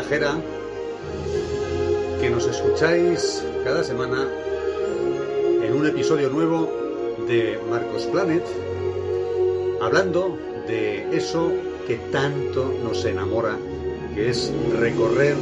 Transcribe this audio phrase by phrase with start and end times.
[0.00, 0.34] Viajera,
[2.22, 4.26] que nos escucháis cada semana
[5.62, 6.72] en un episodio nuevo
[7.28, 8.42] de Marcos Planet,
[9.82, 11.52] hablando de eso
[11.86, 13.58] que tanto nos enamora,
[14.14, 15.36] que es recorrer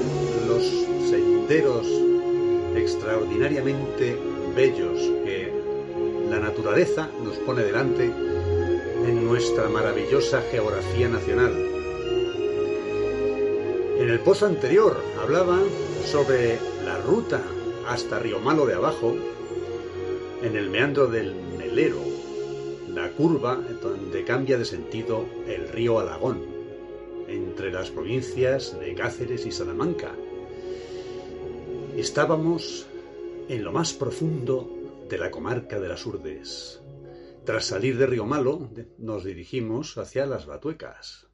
[0.48, 0.64] los
[1.08, 1.86] senderos
[2.74, 4.18] extraordinariamente
[4.56, 5.52] bellos que
[6.28, 11.77] la naturaleza nos pone delante en nuestra maravillosa geografía nacional.
[14.08, 15.60] En el post anterior hablaba
[16.06, 17.42] sobre la ruta
[17.86, 19.14] hasta Río Malo de abajo,
[20.42, 22.00] en el meandro del Melero,
[22.88, 26.42] la curva donde cambia de sentido el río Alagón,
[27.28, 30.14] entre las provincias de Cáceres y Salamanca.
[31.94, 32.86] Estábamos
[33.50, 34.70] en lo más profundo
[35.06, 36.80] de la comarca de las Urdes.
[37.44, 41.27] Tras salir de Río Malo, nos dirigimos hacia las Batuecas,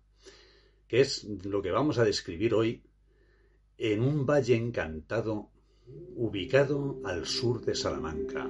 [0.88, 2.82] que es lo que vamos a describir hoy
[3.78, 5.50] en un valle encantado
[6.16, 8.48] ubicado al sur de Salamanca.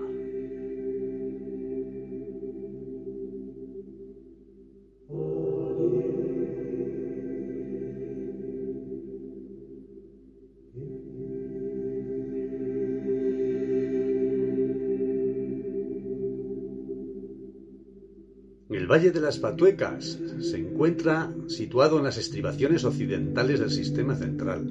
[18.85, 24.71] El Valle de las Batuecas se encuentra situado en las estribaciones occidentales del sistema central.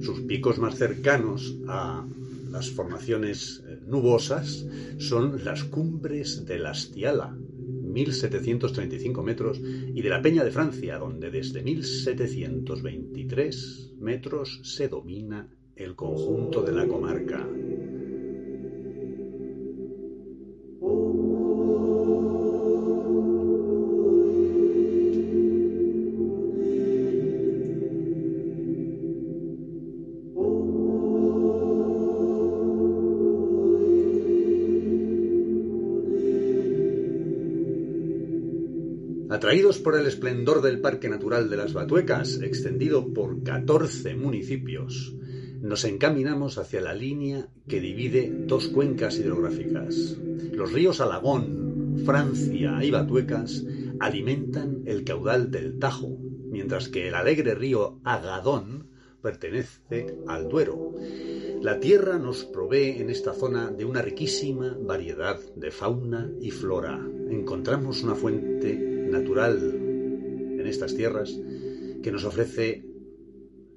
[0.00, 2.04] Sus picos más cercanos a
[2.50, 4.66] las formaciones nubosas
[4.98, 11.30] son las cumbres de la Astiala, 1735 metros, y de la Peña de Francia, donde
[11.30, 15.46] desde 1723 metros se domina
[15.76, 17.46] el conjunto de la comarca.
[39.32, 45.16] Atraídos por el esplendor del Parque Natural de las Batuecas, extendido por 14 municipios,
[45.62, 50.18] nos encaminamos hacia la línea que divide dos cuencas hidrográficas.
[50.52, 53.64] Los ríos Alagón, Francia y Batuecas
[54.00, 56.18] alimentan el caudal del Tajo,
[56.50, 58.90] mientras que el alegre río Agadón
[59.22, 60.92] pertenece al Duero.
[61.62, 67.00] La tierra nos provee en esta zona de una riquísima variedad de fauna y flora.
[67.30, 69.58] Encontramos una fuente natural
[70.58, 71.38] en estas tierras
[72.02, 72.84] que nos ofrece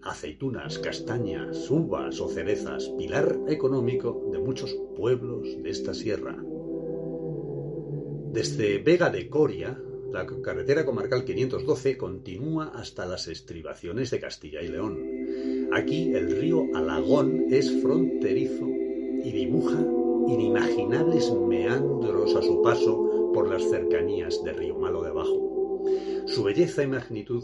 [0.01, 6.37] aceitunas, castañas, uvas o cerezas, pilar económico de muchos pueblos de esta sierra.
[8.31, 9.79] Desde Vega de Coria,
[10.11, 15.69] la carretera comarcal 512 continúa hasta las estribaciones de Castilla y León.
[15.73, 19.83] Aquí el río Alagón es fronterizo y dibuja
[20.27, 25.83] inimaginables meandros a su paso por las cercanías de Río Malo de Abajo.
[26.25, 27.43] Su belleza y magnitud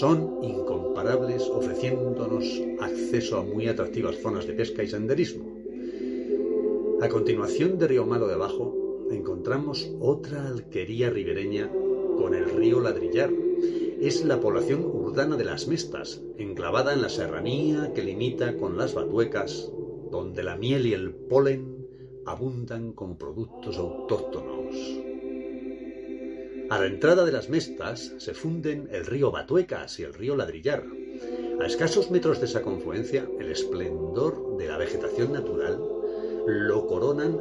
[0.00, 5.44] son incomparables, ofreciéndonos acceso a muy atractivas zonas de pesca y senderismo.
[7.02, 11.70] A continuación de Río Malo de Abajo encontramos otra alquería ribereña
[12.16, 13.30] con el río Ladrillar.
[14.00, 18.94] Es la población urbana de las Mestas, enclavada en la serranía que limita con las
[18.94, 19.70] Batuecas,
[20.10, 21.76] donde la miel y el polen
[22.24, 25.05] abundan como productos autóctonos.
[26.68, 30.82] A la entrada de las Mestas se funden el río Batuecas y el río Ladrillar.
[31.60, 35.80] A escasos metros de esa confluencia, el esplendor de la vegetación natural
[36.46, 37.40] lo coronan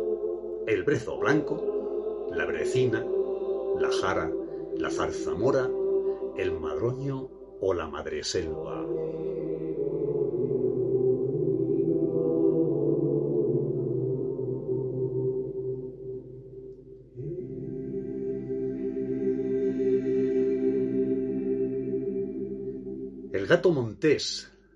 [0.67, 3.03] el brezo blanco, la brecina,
[3.79, 4.31] la jara,
[4.77, 5.71] la zarzamora,
[6.37, 7.29] el madroño
[7.61, 8.85] o la madreselva.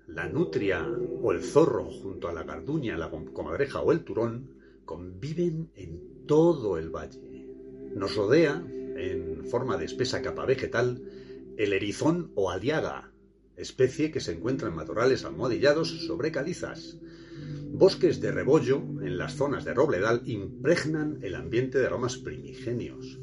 [0.08, 0.84] La nutria
[1.22, 4.50] o el zorro junto a la garduña, la comadreja o el turón
[4.84, 7.46] conviven en todo el valle.
[7.94, 8.64] Nos rodea,
[8.96, 11.00] en forma de espesa capa vegetal,
[11.56, 13.12] el erizón o aliaga,
[13.56, 16.98] especie que se encuentra en matorrales almohadillados sobre calizas.
[17.72, 23.20] Bosques de rebollo en las zonas de robledal impregnan el ambiente de aromas primigenios.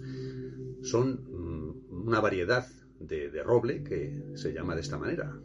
[0.83, 2.65] Son mm, una variedad
[2.97, 5.37] de, de roble que se llama de esta manera,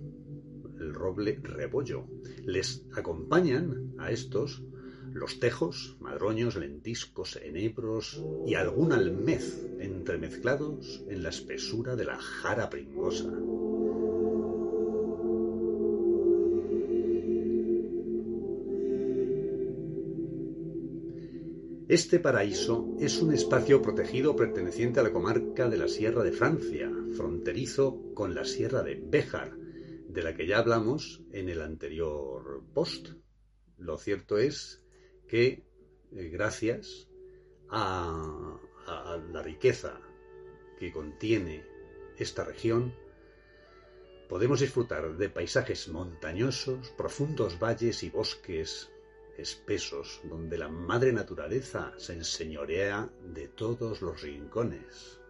[0.92, 2.06] roble rebollo.
[2.44, 4.62] Les acompañan a estos
[5.12, 12.70] los tejos, madroños, lentiscos, enebros y algún almez entremezclados en la espesura de la jara
[12.70, 13.32] pringosa.
[21.88, 26.90] Este paraíso es un espacio protegido perteneciente a la comarca de la Sierra de Francia,
[27.12, 29.52] fronterizo con la Sierra de Béjar,
[30.12, 33.09] de la que ya hablamos en el anterior post.
[33.79, 34.85] Lo cierto es
[35.26, 35.64] que
[36.12, 37.09] eh, gracias
[37.70, 39.99] a, a la riqueza
[40.79, 41.64] que contiene
[42.19, 42.94] esta región,
[44.29, 48.91] podemos disfrutar de paisajes montañosos, profundos valles y bosques
[49.38, 55.21] espesos, donde la madre naturaleza se enseñorea de todos los rincones.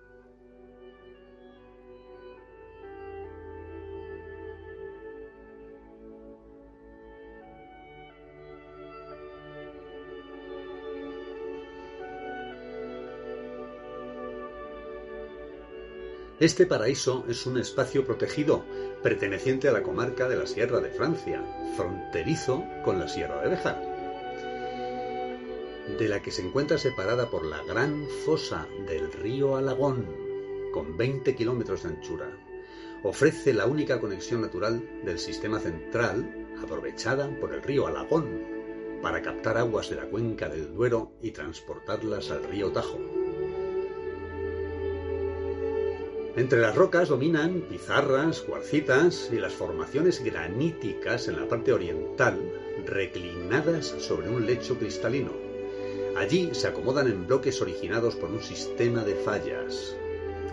[16.42, 18.64] Este paraíso es un espacio protegido
[19.00, 21.40] perteneciente a la comarca de la Sierra de Francia,
[21.76, 23.80] fronterizo con la Sierra de Béjar,
[26.00, 30.04] de la que se encuentra separada por la gran fosa del río Alagón,
[30.72, 32.36] con 20 kilómetros de anchura.
[33.04, 39.58] Ofrece la única conexión natural del sistema central, aprovechada por el río Alagón, para captar
[39.58, 43.21] aguas de la cuenca del Duero y transportarlas al río Tajo.
[46.34, 52.40] Entre las rocas dominan pizarras, cuarcitas y las formaciones graníticas en la parte oriental,
[52.86, 55.32] reclinadas sobre un lecho cristalino.
[56.16, 59.94] Allí se acomodan en bloques originados por un sistema de fallas.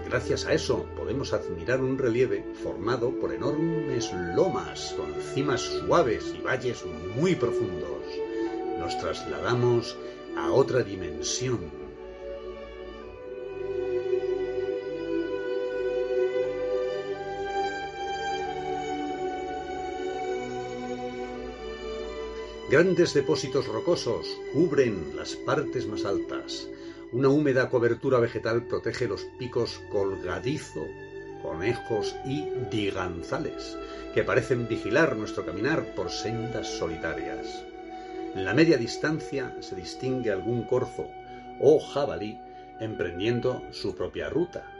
[0.05, 6.41] Gracias a eso podemos admirar un relieve formado por enormes lomas con cimas suaves y
[6.41, 6.83] valles
[7.15, 8.03] muy profundos.
[8.79, 9.95] Nos trasladamos
[10.35, 11.78] a otra dimensión
[22.69, 26.67] Grandes depósitos rocosos cubren las partes más altas.
[27.11, 30.85] Una húmeda cobertura vegetal protege los picos colgadizo,
[31.41, 33.75] conejos y diganzales,
[34.13, 37.65] que parecen vigilar nuestro caminar por sendas solitarias.
[38.35, 41.07] En la media distancia se distingue algún corzo
[41.59, 42.37] o jabalí
[42.79, 44.71] emprendiendo su propia ruta.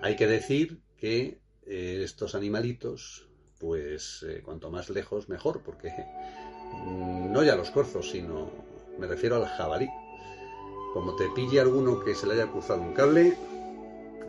[0.00, 5.92] Hay que decir que eh, estos animalitos, pues eh, cuanto más lejos mejor, porque
[6.84, 8.50] no ya los corzos, sino
[8.98, 9.88] me refiero al jabalí.
[10.92, 13.36] Como te pille alguno que se le haya cruzado un cable,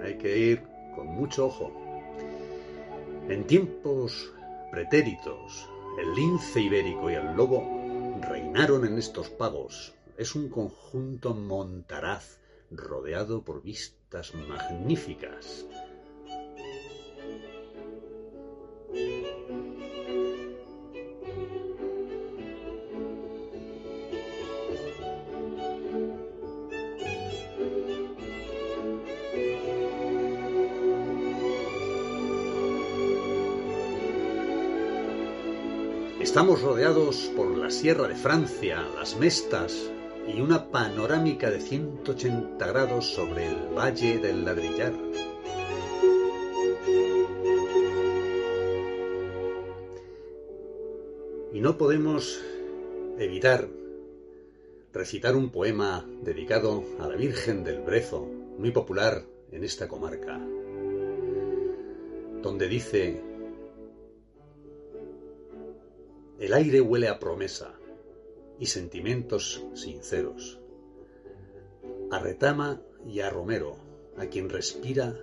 [0.03, 0.63] hay que ir
[0.95, 1.71] con mucho ojo.
[3.27, 4.31] En tiempos
[4.71, 5.69] pretéritos,
[5.99, 7.63] el lince ibérico y el lobo
[8.21, 9.93] reinaron en estos pagos.
[10.17, 15.65] Es un conjunto montaraz rodeado por vistas magníficas
[36.51, 39.89] Estamos rodeados por la Sierra de Francia, las Mestas
[40.27, 44.91] y una panorámica de 180 grados sobre el Valle del Ladrillar.
[51.53, 52.41] Y no podemos
[53.17, 53.69] evitar
[54.91, 58.27] recitar un poema dedicado a la Virgen del Brezo,
[58.57, 60.37] muy popular en esta comarca,
[62.41, 63.30] donde dice
[66.41, 67.75] El aire huele a promesa
[68.57, 70.59] y sentimientos sinceros,
[72.09, 73.77] a retama y a romero,
[74.17, 75.15] a quien respira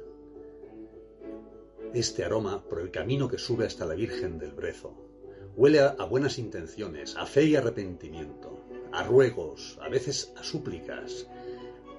[1.92, 4.94] este aroma por el camino que sube hasta la Virgen del Brezo.
[5.56, 8.60] Huele a, buenas intenciones, a fe y arrepentimiento,
[8.92, 11.26] a ruegos, a veces a súplicas.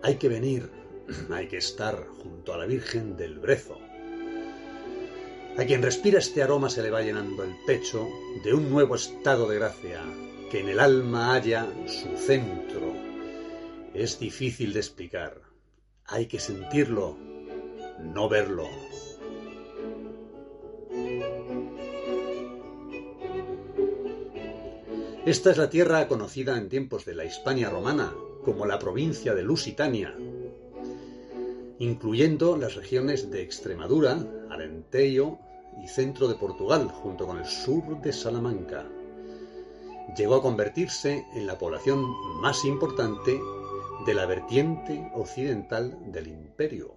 [0.01, 0.69] Hay que venir,
[1.29, 3.79] hay que estar junto a la Virgen del Brezo.
[5.59, 8.07] A quien respira este aroma se le va llenando el pecho
[8.45, 10.01] de un nuevo estado de gracia,
[10.49, 12.93] que en el alma haya su centro.
[13.93, 15.41] Es difícil de explicar.
[16.05, 17.17] Hay que sentirlo,
[17.99, 18.69] no verlo.
[25.25, 28.13] Esta es la tierra conocida en tiempos de la Hispania romana
[28.45, 30.15] como la provincia de Lusitania,
[31.79, 35.48] incluyendo las regiones de Extremadura, Alentejo
[35.83, 38.87] y centro de Portugal, junto con el sur de Salamanca.
[40.15, 42.03] Llegó a convertirse en la población
[42.41, 43.39] más importante
[44.05, 46.95] de la vertiente occidental del imperio,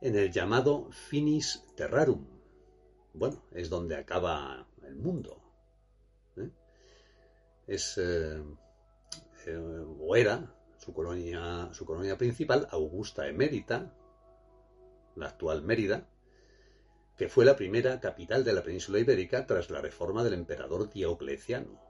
[0.00, 2.26] en el llamado Finis Terrarum.
[3.14, 5.40] Bueno, es donde acaba el mundo.
[6.36, 6.50] ¿eh?
[7.66, 8.42] Es, eh,
[9.46, 13.94] eh, o era su colonia, su colonia principal, Augusta Emérita,
[15.14, 16.08] la actual Mérida,
[17.16, 21.80] que fue la primera capital de la península ibérica tras la reforma del emperador Diocleciano.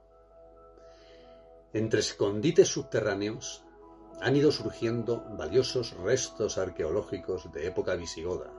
[1.73, 3.63] Entre escondites subterráneos
[4.21, 8.53] han ido surgiendo valiosos restos arqueológicos de época visigoda.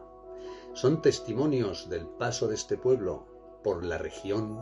[0.75, 4.61] Son testimonios del paso de este pueblo por la región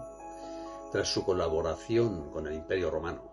[0.92, 3.31] tras su colaboración con el Imperio Romano.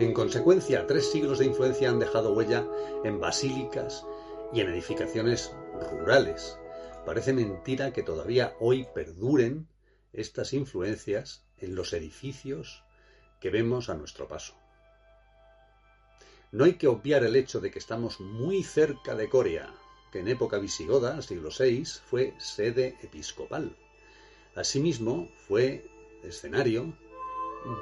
[0.00, 2.66] En consecuencia, tres siglos de influencia han dejado huella
[3.04, 4.06] en basílicas
[4.50, 5.52] y en edificaciones
[5.90, 6.58] rurales.
[7.04, 9.68] Parece mentira que todavía hoy perduren
[10.14, 12.82] estas influencias en los edificios
[13.42, 14.54] que vemos a nuestro paso.
[16.50, 19.70] No hay que obviar el hecho de que estamos muy cerca de Corea,
[20.12, 23.76] que en época visigoda, siglo VI, fue sede episcopal.
[24.54, 25.84] Asimismo, fue
[26.22, 26.94] escenario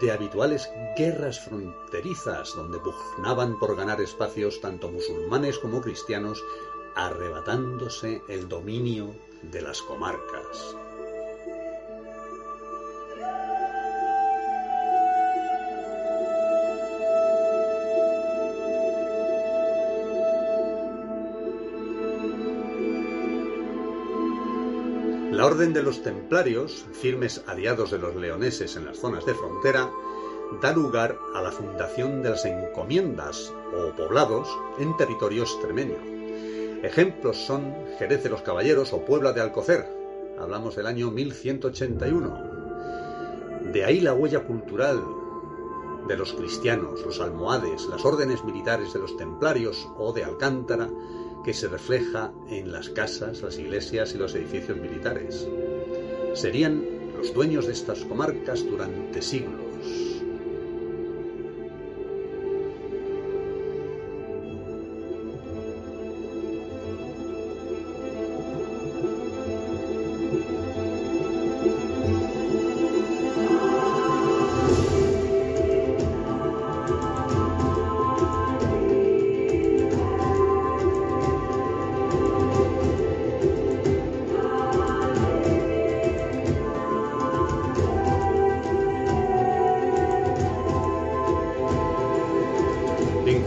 [0.01, 6.43] de habituales guerras fronterizas donde pugnaban por ganar espacios tanto musulmanes como cristianos,
[6.95, 10.77] arrebatándose el dominio de las comarcas.
[25.49, 29.91] Orden de los Templarios, firmes aliados de los leoneses en las zonas de frontera,
[30.61, 34.47] da lugar a la fundación de las encomiendas o poblados
[34.79, 35.97] en territorio extremeño.
[36.83, 39.91] Ejemplos son Jerez de los Caballeros o Puebla de Alcocer,
[40.39, 42.43] hablamos del año 1181.
[43.73, 45.03] De ahí la huella cultural
[46.07, 50.91] de los cristianos, los almohades, las órdenes militares de los templarios o de Alcántara,
[51.45, 55.47] que se refleja en las casas, las iglesias y los edificios militares.
[56.35, 56.85] Serían
[57.17, 59.68] los dueños de estas comarcas durante siglos.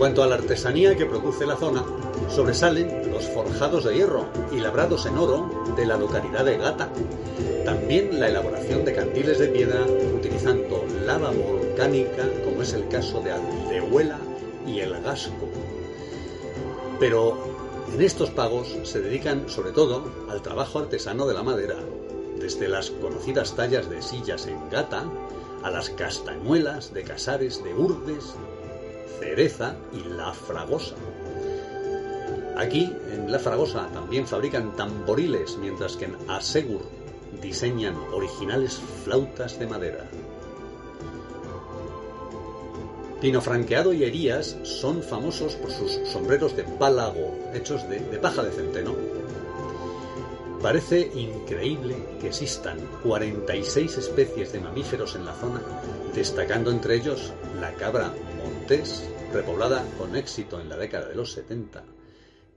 [0.01, 1.85] Cuanto a la artesanía que produce la zona,
[2.27, 6.89] sobresalen los forjados de hierro y labrados en oro de la localidad de Gata.
[7.65, 13.33] También la elaboración de candiles de piedra utilizando lava volcánica, como es el caso de
[13.33, 14.17] Aldehuela
[14.65, 15.47] y el Gasco.
[16.99, 17.37] Pero
[17.93, 21.75] en estos pagos se dedican sobre todo al trabajo artesano de la madera,
[22.39, 25.03] desde las conocidas tallas de sillas en gata
[25.61, 28.33] a las castañuelas de casares de Urdes,
[29.21, 30.95] Cereza y La Fragosa.
[32.57, 36.81] Aquí, en La Fragosa, también fabrican tamboriles, mientras que en Asegur
[37.39, 40.09] diseñan originales flautas de madera.
[43.21, 48.51] Pino Franqueado y Herías son famosos por sus sombreros de pálago, hechos de paja de
[48.51, 49.10] centeno.
[50.61, 55.59] Parece increíble que existan 46 especies de mamíferos en la zona,
[56.13, 61.83] destacando entre ellos la cabra montés, repoblada con éxito en la década de los 70,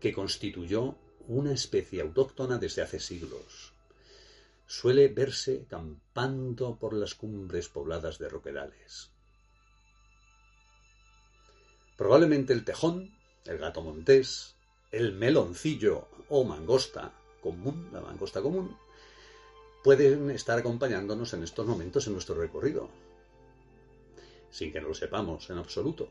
[0.01, 0.97] que constituyó
[1.29, 3.73] una especie autóctona desde hace siglos.
[4.67, 9.11] suele verse campando por las cumbres pobladas de roquedales.
[11.97, 14.57] Probablemente el tejón, el gato montés,
[14.93, 18.75] el meloncillo o mangosta común, la mangosta común,
[19.85, 22.89] pueden estar acompañándonos en estos momentos en nuestro recorrido,
[24.51, 26.09] sin que no lo sepamos en absoluto,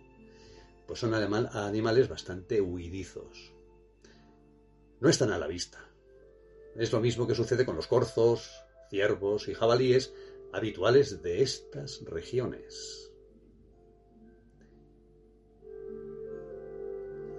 [0.86, 3.52] pues son animales bastante huidizos.
[5.00, 5.80] No están a la vista.
[6.76, 8.52] Es lo mismo que sucede con los corzos,
[8.92, 10.14] ciervos y jabalíes
[10.52, 13.12] habituales de estas regiones.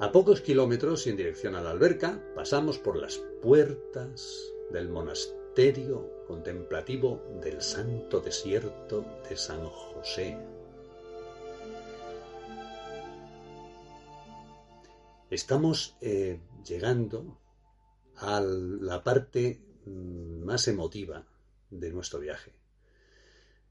[0.01, 6.25] A pocos kilómetros y en dirección a la alberca pasamos por las puertas del monasterio
[6.27, 10.37] contemplativo del santo desierto de San José.
[15.31, 17.39] Estamos eh, llegando
[18.17, 21.25] a la parte mm, más emotiva
[21.71, 22.53] de nuestro viaje.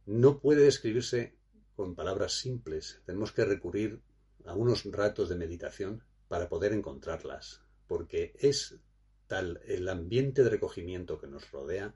[0.05, 1.35] No puede describirse
[1.75, 3.01] con palabras simples.
[3.05, 4.01] Tenemos que recurrir
[4.45, 6.01] a unos ratos de meditación
[6.33, 8.79] para poder encontrarlas, porque es
[9.27, 11.93] tal el ambiente de recogimiento que nos rodea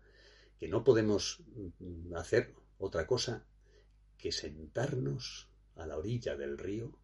[0.60, 1.42] que no podemos
[1.80, 3.48] mm, hacer otra cosa
[4.16, 7.00] que sentarnos a la orilla del río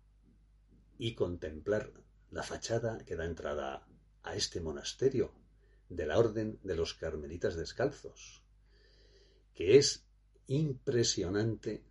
[1.00, 1.92] y contemplar
[2.30, 3.88] la fachada que da entrada
[4.22, 5.34] a este monasterio
[5.90, 8.44] de la Orden de los Carmelitas Descalzos,
[9.56, 10.06] que es
[10.46, 11.84] impresionante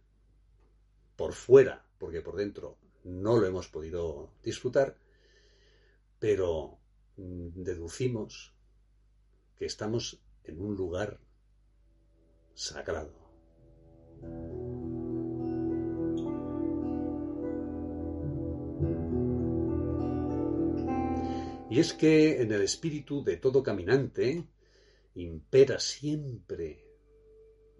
[1.16, 5.02] por fuera, porque por dentro no lo hemos podido disfrutar,
[6.22, 6.78] pero
[7.16, 8.54] mm, deducimos
[9.56, 11.18] que estamos en un lugar
[12.54, 13.12] sagrado.
[21.68, 24.46] Y es que en el espíritu de todo caminante
[25.16, 26.86] impera siempre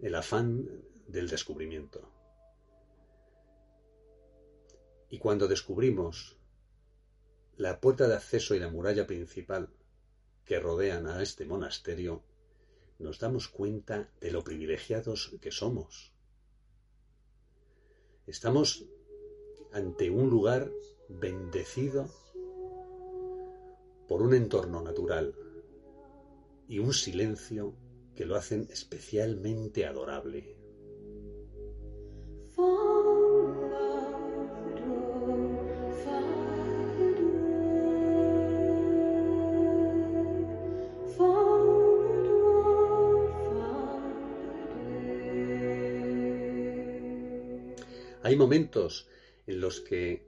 [0.01, 0.67] el afán
[1.07, 2.11] del descubrimiento.
[5.09, 6.42] Y cuando descubrimos
[7.57, 9.69] la puerta de acceso y la muralla principal
[10.45, 12.23] que rodean a este monasterio,
[12.99, 16.13] nos damos cuenta de lo privilegiados que somos.
[18.25, 18.85] Estamos
[19.71, 20.71] ante un lugar
[21.09, 22.09] bendecido
[24.07, 25.35] por un entorno natural
[26.67, 27.75] y un silencio
[28.15, 30.62] que lo hacen especialmente adorable.
[48.33, 49.07] Hay momentos
[49.45, 50.25] en los que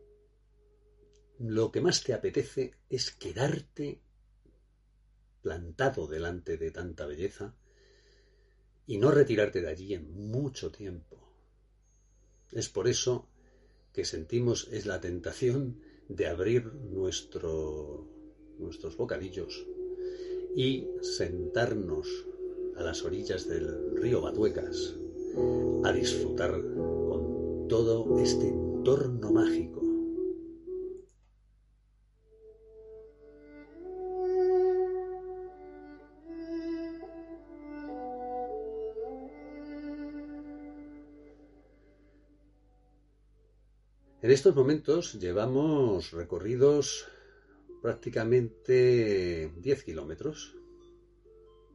[1.40, 4.00] lo que más te apetece es quedarte
[5.42, 7.56] plantado delante de tanta belleza
[8.86, 11.18] y no retirarte de allí en mucho tiempo.
[12.52, 13.28] Es por eso
[13.92, 18.08] que sentimos es la tentación de abrir nuestro,
[18.60, 19.66] nuestros bocadillos
[20.56, 22.08] y sentarnos
[22.76, 24.94] a las orillas del río Batuecas
[25.84, 26.62] a disfrutar
[27.68, 29.86] todo este entorno mágico
[44.26, 47.06] En estos momentos llevamos recorridos
[47.84, 50.56] prácticamente 10 kilómetros.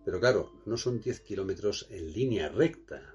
[0.05, 3.15] Pero claro, no son 10 kilómetros en línea recta.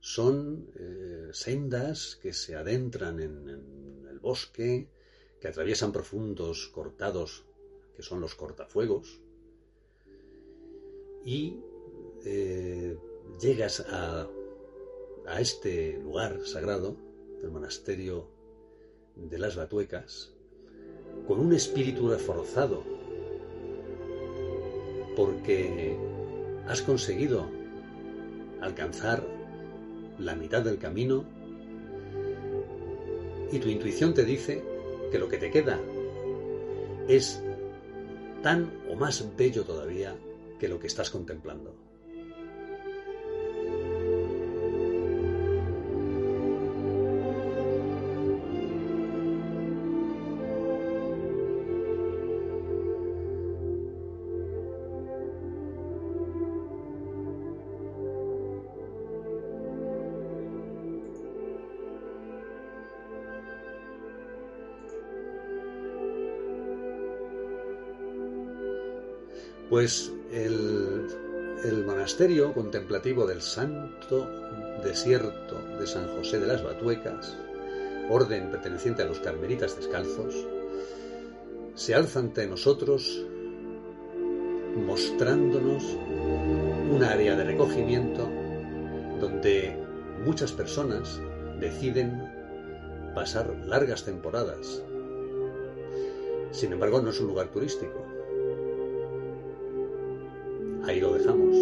[0.00, 3.48] Son eh, sendas que se adentran en,
[4.10, 4.88] el bosque,
[5.40, 7.44] que atraviesan profundos cortados,
[7.94, 9.20] que son los cortafuegos.
[11.24, 11.60] Y
[12.24, 12.96] eh,
[13.40, 14.28] llegas a,
[15.26, 16.96] a este lugar sagrado,
[17.42, 18.28] el monasterio
[19.14, 20.36] de las batuecas
[21.26, 22.82] con un espíritu reforzado,
[25.16, 25.96] porque
[26.68, 27.48] has conseguido
[28.60, 29.26] alcanzar
[30.18, 31.24] la mitad del camino
[33.52, 34.62] y tu intuición te dice
[35.10, 35.78] que lo que te queda
[37.08, 37.42] es
[38.42, 40.16] tan o más bello todavía
[40.58, 41.85] que lo que estás contemplando.
[69.86, 74.28] Pues el monasterio contemplativo del Santo
[74.82, 77.36] Desierto de San José de las Batuecas,
[78.10, 80.34] orden perteneciente a los carmelitas descalzos,
[81.76, 83.24] se alza ante nosotros
[84.74, 85.84] mostrándonos
[86.90, 88.28] un área de recogimiento
[89.20, 89.80] donde
[90.24, 91.20] muchas personas
[91.60, 92.24] deciden
[93.14, 94.82] pasar largas temporadas.
[96.50, 98.15] Sin embargo, no es un lugar turístico.
[100.86, 101.56] Ahí lo dejamos.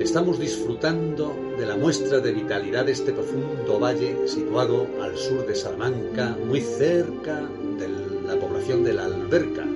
[0.00, 5.54] Estamos disfrutando de la muestra de vitalidad de este profundo valle situado al sur de
[5.54, 7.42] Salamanca, muy cerca
[7.78, 7.88] de
[8.26, 9.66] la población de la Alberca.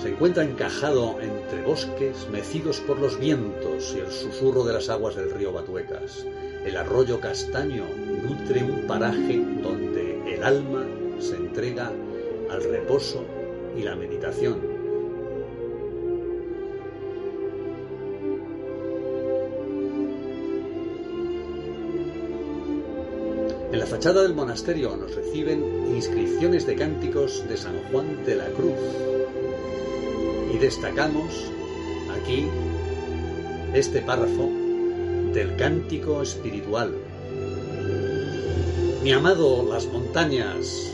[0.00, 5.16] Se encuentra encajado entre bosques mecidos por los vientos y el susurro de las aguas
[5.16, 6.24] del río Batuecas.
[6.64, 7.84] El arroyo Castaño
[8.22, 10.86] nutre un paraje donde el alma
[11.18, 11.90] se entrega
[12.50, 13.24] al reposo
[13.76, 14.80] y la meditación
[23.72, 28.46] En la fachada del monasterio nos reciben inscripciones de cánticos de San Juan de la
[28.46, 28.74] Cruz.
[30.52, 31.52] Y destacamos
[32.20, 32.48] aquí
[33.72, 34.50] este párrafo
[35.32, 36.92] del cántico espiritual.
[39.02, 40.92] Mi amado, las montañas,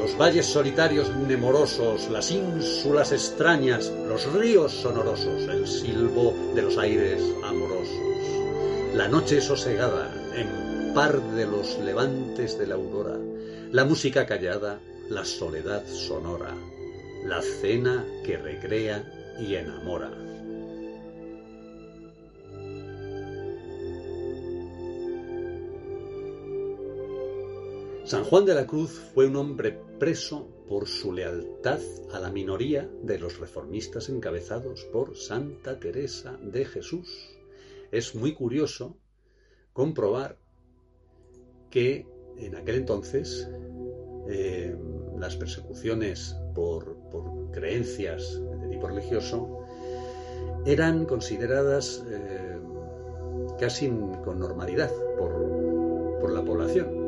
[0.00, 7.22] los valles solitarios nemorosos, las ínsulas extrañas, los ríos sonorosos, el silbo de los aires
[7.44, 13.18] amorosos, la noche sosegada, en par de los levantes de la aurora,
[13.72, 16.54] la música callada, la soledad sonora,
[17.24, 19.04] la cena que recrea
[19.38, 20.25] y enamora.
[28.06, 31.80] San Juan de la Cruz fue un hombre preso por su lealtad
[32.12, 37.36] a la minoría de los reformistas encabezados por Santa Teresa de Jesús.
[37.90, 38.96] Es muy curioso
[39.72, 40.38] comprobar
[41.68, 43.48] que en aquel entonces
[44.28, 44.76] eh,
[45.18, 46.96] las persecuciones por,
[47.50, 49.64] creencias de tipo religioso
[50.64, 52.56] eran consideradas eh,
[53.58, 53.88] casi
[54.24, 57.05] con normalidad por, por la población.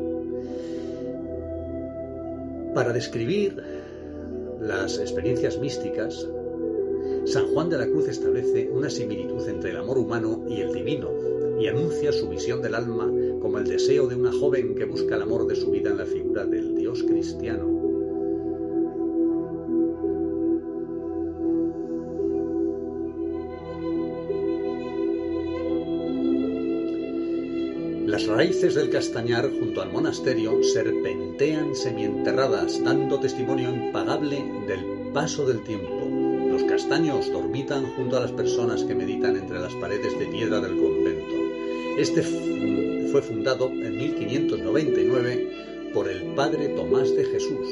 [2.73, 3.55] Para describir
[4.61, 6.27] las experiencias místicas,
[7.25, 11.09] San Juan de la Cruz establece una similitud entre el amor humano y el divino
[11.59, 15.23] y anuncia su visión del alma como el deseo de una joven que busca el
[15.23, 17.78] amor de su vida en la figura del Dios cristiano.
[28.29, 36.07] Raíces del castañar junto al monasterio serpentean semienterradas, dando testimonio impagable del paso del tiempo.
[36.51, 40.77] Los castaños dormitan junto a las personas que meditan entre las paredes de piedra del
[40.77, 41.35] convento.
[41.97, 42.21] Este
[43.11, 47.67] fue fundado en 1599 por el padre Tomás de Jesús,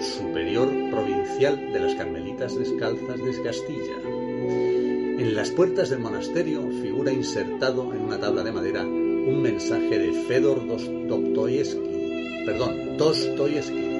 [0.00, 3.98] superior provincial de las Carmelitas Descalzas de Castilla.
[4.04, 8.86] En las puertas del monasterio figura insertado en una tabla de madera
[9.26, 13.92] un mensaje de Fedor Dostoyevsky, perdón, Dostoyevsky.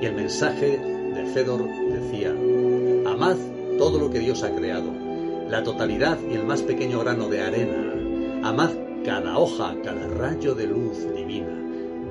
[0.00, 2.34] Y el mensaje de Fedor decía:
[3.06, 3.36] Amad
[3.78, 4.92] todo lo que Dios ha creado,
[5.48, 7.94] la totalidad y el más pequeño grano de arena.
[8.42, 8.70] Amad
[9.04, 11.54] cada hoja, cada rayo de luz divina.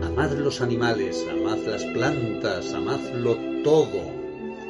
[0.01, 4.15] Amad los animales, amad las plantas, amadlo todo.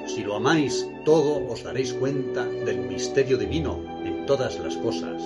[0.05, 5.21] Si lo amáis todo, os daréis cuenta del misterio divino en todas las cosas.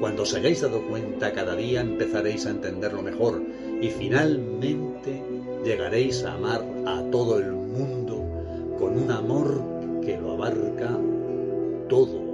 [0.00, 3.42] Cuando os hayáis dado cuenta, cada día empezaréis a entenderlo mejor
[3.80, 5.22] y finalmente
[5.64, 8.24] llegaréis a amar a todo el mundo
[8.78, 9.60] con un amor
[10.04, 10.96] que lo abarca
[11.88, 12.27] todo.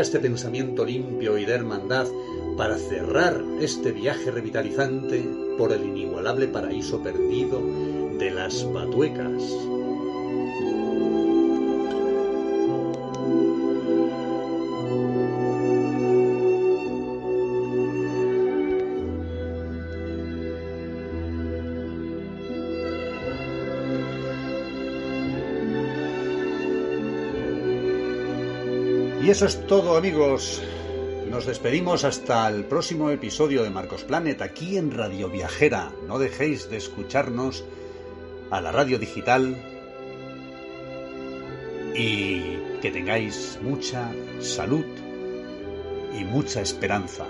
[0.00, 2.06] Este pensamiento limpio y de hermandad
[2.56, 5.24] para cerrar este viaje revitalizante
[5.56, 7.62] por el inigualable paraíso perdido
[8.18, 9.42] de las Batuecas.
[29.22, 30.60] Y eso es todo amigos.
[31.30, 35.92] Nos despedimos hasta el próximo episodio de Marcos Planet aquí en Radio Viajera.
[36.08, 37.62] No dejéis de escucharnos
[38.50, 39.56] a la radio digital
[41.94, 44.84] y que tengáis mucha salud
[46.18, 47.24] y mucha esperanza.